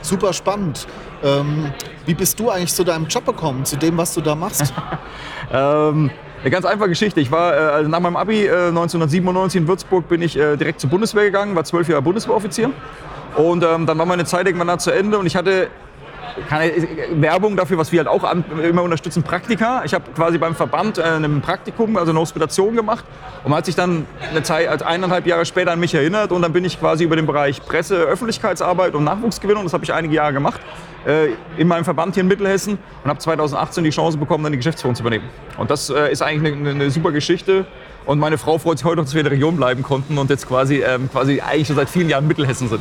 Super 0.00 0.32
spannend. 0.32 0.86
Ähm, 1.24 1.72
wie 2.06 2.14
bist 2.14 2.38
du 2.38 2.50
eigentlich 2.50 2.72
zu 2.72 2.84
deinem 2.84 3.08
Job 3.08 3.26
gekommen, 3.26 3.64
zu 3.64 3.76
dem, 3.76 3.96
was 3.96 4.14
du 4.14 4.20
da 4.20 4.36
machst? 4.36 4.72
ähm, 5.52 6.12
eine 6.40 6.50
ganz 6.50 6.64
einfache 6.64 6.88
Geschichte. 6.88 7.20
Ich 7.20 7.30
war 7.30 7.54
äh, 7.54 7.58
also 7.58 7.90
nach 7.90 8.00
meinem 8.00 8.16
Abi 8.16 8.46
äh, 8.46 8.68
1997 8.68 9.62
in 9.62 9.68
Würzburg 9.68 10.08
bin 10.08 10.22
ich 10.22 10.36
äh, 10.36 10.56
direkt 10.56 10.80
zur 10.80 10.90
Bundeswehr 10.90 11.24
gegangen, 11.24 11.56
war 11.56 11.64
zwölf 11.64 11.88
Jahre 11.88 12.02
Bundeswehroffizier. 12.02 12.70
Und 13.36 13.64
ähm, 13.64 13.86
dann 13.86 13.98
war 13.98 14.06
meine 14.06 14.24
Zeit 14.24 14.46
irgendwann 14.46 14.68
da 14.68 14.78
zu 14.78 14.90
Ende 14.90 15.18
und 15.18 15.26
ich 15.26 15.36
hatte 15.36 15.68
keine 16.48 16.72
Werbung 17.12 17.56
dafür, 17.56 17.78
was 17.78 17.92
wir 17.92 18.00
halt 18.00 18.08
auch 18.08 18.24
an, 18.24 18.44
immer 18.62 18.82
unterstützen, 18.82 19.22
Praktika. 19.22 19.82
Ich 19.84 19.94
habe 19.94 20.04
quasi 20.14 20.38
beim 20.38 20.54
Verband 20.54 20.98
äh, 20.98 21.02
ein 21.02 21.40
Praktikum, 21.40 21.96
also 21.96 22.10
eine 22.10 22.20
Hospitation 22.20 22.76
gemacht 22.76 23.04
und 23.44 23.50
man 23.50 23.58
hat 23.58 23.66
sich 23.66 23.76
dann 23.76 24.06
eine 24.30 24.42
Zeit, 24.42 24.68
als 24.68 24.82
eineinhalb 24.82 25.26
Jahre 25.26 25.44
später 25.46 25.72
an 25.72 25.80
mich 25.80 25.94
erinnert 25.94 26.32
und 26.32 26.42
dann 26.42 26.52
bin 26.52 26.64
ich 26.64 26.78
quasi 26.78 27.04
über 27.04 27.16
den 27.16 27.26
Bereich 27.26 27.64
Presse, 27.64 27.96
Öffentlichkeitsarbeit 27.96 28.94
und 28.94 29.04
Nachwuchsgewinnung, 29.04 29.64
das 29.64 29.72
habe 29.72 29.84
ich 29.84 29.92
einige 29.92 30.14
Jahre 30.14 30.32
gemacht, 30.32 30.60
äh, 31.06 31.30
in 31.56 31.68
meinem 31.68 31.84
Verband 31.84 32.14
hier 32.14 32.22
in 32.22 32.28
Mittelhessen 32.28 32.78
und 33.04 33.10
habe 33.10 33.18
2018 33.18 33.84
die 33.84 33.90
Chance 33.90 34.18
bekommen, 34.18 34.44
dann 34.44 34.52
die 34.52 34.58
Geschäftsführung 34.58 34.94
zu 34.94 35.02
übernehmen. 35.02 35.24
Und 35.56 35.70
das 35.70 35.90
äh, 35.90 36.12
ist 36.12 36.22
eigentlich 36.22 36.54
eine, 36.54 36.70
eine 36.70 36.90
super 36.90 37.12
Geschichte. 37.12 37.66
Und 38.04 38.18
meine 38.18 38.38
Frau 38.38 38.58
freut 38.58 38.78
sich 38.78 38.86
heute 38.86 39.02
dass 39.02 39.12
wir 39.12 39.20
in 39.20 39.26
der 39.26 39.32
Region 39.32 39.56
bleiben 39.56 39.82
konnten 39.82 40.16
und 40.16 40.30
jetzt 40.30 40.48
quasi, 40.48 40.82
ähm, 40.82 41.10
quasi 41.10 41.40
eigentlich 41.40 41.66
schon 41.66 41.76
seit 41.76 41.90
vielen 41.90 42.08
Jahren 42.08 42.24
in 42.24 42.28
Mittelhessen 42.28 42.68
sind. 42.68 42.80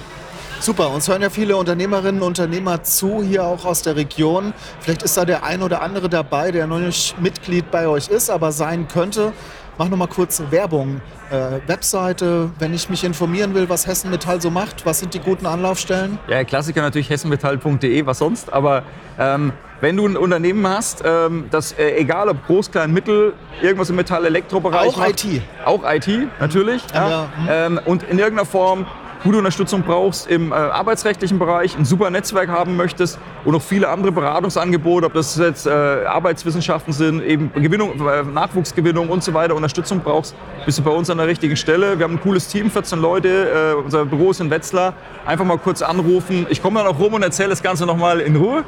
Super, 0.59 0.89
uns 0.89 1.07
hören 1.07 1.21
ja 1.21 1.29
viele 1.29 1.55
Unternehmerinnen 1.55 2.21
und 2.21 2.39
Unternehmer 2.39 2.83
zu, 2.83 3.21
hier 3.21 3.43
auch 3.45 3.63
aus 3.63 3.83
der 3.83 3.95
Region. 3.95 4.53
Vielleicht 4.79 5.03
ist 5.03 5.15
da 5.15 5.23
der 5.23 5.43
ein 5.43 5.61
oder 5.61 5.81
andere 5.81 6.09
dabei, 6.09 6.51
der 6.51 6.67
noch 6.67 6.79
nicht 6.79 7.19
Mitglied 7.21 7.69
bei 7.71 7.87
euch 7.87 8.09
ist, 8.09 8.29
aber 8.29 8.51
sein 8.51 8.87
könnte. 8.87 9.33
Mach 9.77 9.87
noch 9.89 9.97
mal 9.97 10.07
kurz 10.07 10.41
Werbung. 10.49 11.01
Äh, 11.29 11.59
Webseite, 11.67 12.49
wenn 12.57 12.73
ich 12.73 12.89
mich 12.89 13.03
informieren 13.03 13.53
will, 13.53 13.69
was 13.69 13.85
Hessen 13.85 14.09
Metall 14.09 14.41
so 14.41 14.49
macht, 14.49 14.85
was 14.85 14.99
sind 14.99 15.13
die 15.13 15.19
guten 15.19 15.45
Anlaufstellen? 15.45 16.17
Ja, 16.27 16.43
Klassiker 16.43 16.81
natürlich 16.81 17.09
hessenmetall.de, 17.11 18.05
was 18.07 18.17
sonst. 18.17 18.51
Aber 18.51 18.83
ähm, 19.19 19.53
wenn 19.79 19.95
du 19.95 20.07
ein 20.07 20.17
Unternehmen 20.17 20.67
hast, 20.67 21.03
ähm, 21.05 21.45
das 21.51 21.73
äh, 21.73 21.95
egal 21.97 22.29
ob 22.29 22.45
groß, 22.47 22.71
klein, 22.71 22.91
mittel, 22.91 23.33
irgendwas 23.61 23.91
im 23.91 23.97
Metall-Elektrobereich 23.97 24.97
Auch 24.97 25.07
IT. 25.07 25.41
Auch 25.63 25.83
IT, 25.85 26.09
natürlich. 26.39 26.81
Ja, 26.93 26.95
Ja, 26.95 27.09
ja, 27.09 27.29
mhm. 27.37 27.77
Ähm, 27.77 27.79
und 27.85 28.03
in 28.03 28.17
irgendeiner 28.17 28.47
Form 28.47 28.87
gute 29.23 29.37
Unterstützung 29.37 29.83
brauchst 29.83 30.27
im 30.27 30.51
äh, 30.51 30.55
arbeitsrechtlichen 30.55 31.39
Bereich, 31.39 31.77
ein 31.77 31.85
super 31.85 32.09
Netzwerk 32.09 32.49
haben 32.49 32.75
möchtest 32.75 33.19
und 33.45 33.53
noch 33.53 33.61
viele 33.61 33.89
andere 33.89 34.11
Beratungsangebote, 34.11 35.07
ob 35.07 35.13
das 35.13 35.37
jetzt 35.37 35.65
äh, 35.65 35.69
Arbeitswissenschaften 35.69 36.93
sind, 36.93 37.23
eben 37.23 37.51
Gewinnung, 37.53 37.93
äh, 38.07 38.23
Nachwuchsgewinnung 38.23 39.09
und 39.09 39.23
so 39.23 39.33
weiter, 39.33 39.55
Unterstützung 39.55 40.01
brauchst, 40.01 40.35
bist 40.65 40.79
du 40.79 40.83
bei 40.83 40.91
uns 40.91 41.09
an 41.09 41.17
der 41.17 41.27
richtigen 41.27 41.55
Stelle. 41.55 41.97
Wir 41.97 42.03
haben 42.03 42.13
ein 42.13 42.21
cooles 42.21 42.47
Team, 42.47 42.69
14 42.69 42.99
Leute, 42.99 43.73
äh, 43.73 43.83
unser 43.83 44.05
Büro 44.05 44.31
ist 44.31 44.39
in 44.39 44.49
Wetzlar. 44.49 44.93
Einfach 45.25 45.45
mal 45.45 45.57
kurz 45.57 45.81
anrufen. 45.81 46.45
Ich 46.49 46.61
komme 46.61 46.79
dann 46.79 46.87
auch 46.87 46.99
rum 46.99 47.13
und 47.13 47.23
erzähle 47.23 47.49
das 47.49 47.63
Ganze 47.63 47.85
nochmal 47.85 48.21
in 48.21 48.35
Ruhe. 48.35 48.63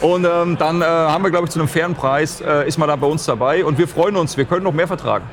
Und 0.00 0.26
ähm, 0.26 0.56
dann 0.58 0.82
äh, 0.82 0.84
haben 0.84 1.24
wir, 1.24 1.30
glaube 1.30 1.46
ich, 1.46 1.50
zu 1.50 1.58
einem 1.58 1.68
fairen 1.68 1.94
Preis, 1.94 2.42
ist 2.66 2.78
man 2.78 2.88
da 2.88 2.96
bei 2.96 3.06
uns 3.06 3.24
dabei. 3.24 3.64
Und 3.64 3.78
wir 3.78 3.88
freuen 3.88 4.16
uns, 4.16 4.36
wir 4.36 4.44
können 4.44 4.64
noch 4.64 4.72
mehr 4.72 4.86
vertragen. 4.86 5.24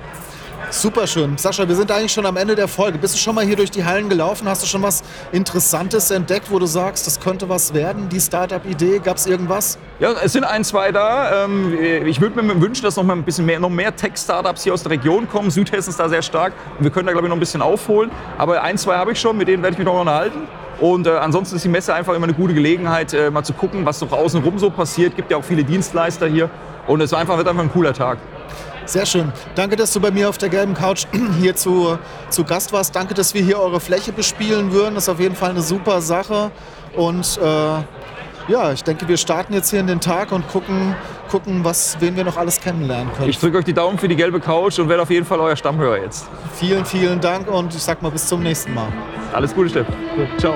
Super 0.74 1.06
schön. 1.06 1.38
Sascha, 1.38 1.68
wir 1.68 1.76
sind 1.76 1.92
eigentlich 1.92 2.14
schon 2.14 2.26
am 2.26 2.38
Ende 2.38 2.56
der 2.56 2.70
Folge. 2.70 2.98
Bist 2.98 3.14
du 3.14 3.20
schon 3.20 3.36
mal 3.36 3.44
hier 3.46 3.58
durch 3.58 3.72
die 3.72 3.84
Hallen 3.84 4.08
gelaufen? 4.08 4.48
Hast 4.48 4.64
du 4.64 4.68
schon 4.68 4.82
was 4.82 5.04
Interessantes 5.34 6.10
entdeckt, 6.12 6.50
wo 6.50 6.60
du 6.60 6.66
sagst, 6.66 7.06
das 7.06 7.20
könnte 7.20 7.50
was 7.50 7.74
werden, 7.74 8.08
die 8.08 8.22
Startup-Idee? 8.22 9.00
Gab 9.00 9.18
es 9.18 9.26
irgendwas? 9.28 9.78
Ja, 10.00 10.14
es 10.24 10.32
sind 10.32 10.46
ein, 10.46 10.64
zwei 10.64 10.94
da. 10.94 11.44
Ähm, 11.44 11.78
Ich 12.06 12.22
würde 12.22 12.42
mir 12.42 12.62
wünschen, 12.62 12.84
dass 12.84 12.96
noch 12.96 13.04
mal 13.04 13.18
ein 13.18 13.24
bisschen 13.24 13.46
mehr, 13.46 13.60
mehr 13.60 13.94
Tech-Startups 13.94 14.64
hier 14.64 14.74
aus 14.74 14.82
der 14.82 14.94
Region 14.94 15.28
kommen. 15.28 15.52
Südhessen 15.52 15.90
ist 15.90 16.00
da 16.00 16.08
sehr 16.08 16.22
stark 16.22 16.54
wir 16.80 16.90
können 16.90 17.06
da, 17.06 17.12
glaube 17.12 17.28
ich, 17.28 17.30
noch 17.30 17.36
ein 17.36 17.42
bisschen 17.42 17.62
aufholen. 17.62 18.10
Aber 18.38 18.64
ein, 18.64 18.78
zwei 18.78 18.96
habe 18.96 19.12
ich 19.12 19.20
schon, 19.20 19.36
mit 19.38 19.50
denen 19.50 19.62
werde 19.64 19.74
ich 19.74 19.78
mich 19.78 19.86
noch 19.86 20.00
unterhalten. 20.00 20.48
Und 20.80 21.06
äh, 21.06 21.12
ansonsten 21.12 21.58
ist 21.58 21.66
die 21.66 21.70
Messe 21.70 21.94
einfach 21.94 22.14
immer 22.14 22.28
eine 22.28 22.34
gute 22.34 22.54
Gelegenheit, 22.54 23.14
äh, 23.14 23.30
mal 23.30 23.44
zu 23.44 23.52
gucken, 23.54 23.86
was 23.86 24.00
doch 24.00 24.14
außenrum 24.14 24.58
so 24.58 24.70
passiert. 24.70 25.18
Gibt 25.18 25.32
ja 25.32 25.38
auch 25.38 25.44
viele 25.44 25.66
Dienstleister 25.66 26.28
hier. 26.28 26.50
Und 26.88 27.02
es 27.02 27.12
war 27.12 27.20
einfach, 27.20 27.36
wird 27.36 27.50
einfach 27.50 27.62
ein 27.62 27.72
cooler 27.72 27.94
Tag. 27.94 28.20
Sehr 28.92 29.06
schön. 29.06 29.32
Danke, 29.56 29.78
dass 29.78 29.94
du 29.94 30.02
bei 30.02 30.12
mir 30.12 30.28
auf 30.28 30.38
der 30.38 30.50
gelben 30.50 30.74
Couch 30.74 31.06
hier 31.40 31.56
zu, 31.56 31.98
zu 32.30 32.44
Gast 32.44 32.74
warst. 32.74 32.94
Danke, 32.94 33.14
dass 33.14 33.34
wir 33.34 33.42
hier 33.42 33.58
eure 33.58 33.80
Fläche 33.80 34.12
bespielen 34.12 34.74
würden. 34.74 34.96
Das 34.96 35.06
ist 35.06 35.10
auf 35.10 35.22
jeden 35.22 35.38
Fall 35.38 35.52
eine 35.52 35.62
super 35.62 36.02
Sache. 36.02 36.52
Und 36.98 37.40
äh, 37.42 38.52
ja, 38.52 38.74
ich 38.74 38.84
denke, 38.84 39.08
wir 39.08 39.16
starten 39.16 39.54
jetzt 39.54 39.70
hier 39.70 39.80
in 39.80 39.88
den 39.88 40.02
Tag 40.02 40.34
und 40.34 40.46
gucken, 40.50 40.94
gucken 41.30 41.64
was, 41.64 41.96
wen 42.02 42.18
wir 42.18 42.26
noch 42.26 42.36
alles 42.36 42.60
kennenlernen 42.60 43.14
können. 43.14 43.30
Ich 43.30 43.40
drücke 43.40 43.60
euch 43.60 43.66
die 43.66 43.74
Daumen 43.74 43.98
für 43.98 44.10
die 44.10 44.18
gelbe 44.18 44.42
Couch 44.42 44.78
und 44.78 44.90
werde 44.90 45.04
auf 45.04 45.10
jeden 45.10 45.26
Fall 45.26 45.40
euer 45.40 45.56
Stammhörer 45.56 46.02
jetzt. 46.02 46.26
vielen, 46.56 46.84
vielen 46.84 47.22
Dank 47.22 47.48
und 47.50 47.74
ich 47.74 47.82
sag 47.82 48.02
mal 48.02 48.12
bis 48.12 48.28
zum 48.28 48.44
nächsten 48.44 48.74
Mal. 48.74 48.90
Alles 49.32 49.56
Gute, 49.56 49.70
Steff. 49.70 49.88
Ciao. 50.38 50.56